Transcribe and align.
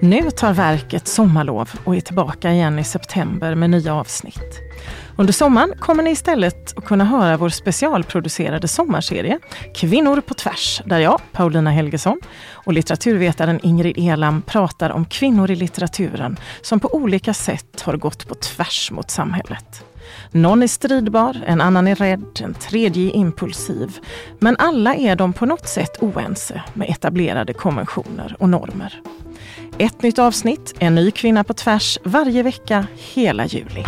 Nu 0.00 0.30
tar 0.30 0.52
verket 0.52 1.08
sommarlov 1.08 1.70
och 1.84 1.96
är 1.96 2.00
tillbaka 2.00 2.52
igen 2.52 2.78
i 2.78 2.84
september 2.84 3.54
med 3.54 3.70
nya 3.70 3.94
avsnitt. 3.94 4.60
Under 5.16 5.32
sommaren 5.32 5.74
kommer 5.78 6.02
ni 6.02 6.10
istället 6.10 6.78
att 6.78 6.84
kunna 6.84 7.04
höra 7.04 7.36
vår 7.36 7.48
specialproducerade 7.48 8.68
sommarserie 8.68 9.38
Kvinnor 9.74 10.20
på 10.20 10.34
tvärs, 10.34 10.82
där 10.84 10.98
jag, 10.98 11.20
Paulina 11.32 11.70
Helgesson 11.70 12.20
och 12.52 12.72
litteraturvetaren 12.72 13.60
Ingrid 13.62 13.98
Elam 13.98 14.42
pratar 14.42 14.90
om 14.90 15.04
kvinnor 15.04 15.50
i 15.50 15.56
litteraturen 15.56 16.36
som 16.62 16.80
på 16.80 16.94
olika 16.94 17.34
sätt 17.34 17.80
har 17.80 17.96
gått 17.96 18.28
på 18.28 18.34
tvärs 18.34 18.90
mot 18.90 19.10
samhället. 19.10 19.84
Någon 20.30 20.62
är 20.62 20.66
stridbar, 20.66 21.42
en 21.46 21.60
annan 21.60 21.88
är 21.88 21.94
rädd, 21.94 22.40
en 22.42 22.54
tredje 22.54 23.10
är 23.10 23.16
impulsiv. 23.16 23.98
Men 24.38 24.56
alla 24.58 24.94
är 24.94 25.16
de 25.16 25.32
på 25.32 25.46
något 25.46 25.68
sätt 25.68 26.02
oense 26.02 26.62
med 26.74 26.90
etablerade 26.90 27.52
konventioner 27.52 28.36
och 28.38 28.48
normer. 28.48 29.02
Ett 29.80 30.02
nytt 30.02 30.18
avsnitt, 30.18 30.74
en 30.78 30.94
ny 30.94 31.10
kvinna 31.10 31.44
på 31.44 31.54
tvärs, 31.54 31.98
varje 32.04 32.42
vecka 32.42 32.86
hela 33.14 33.46
juli. 33.46 33.84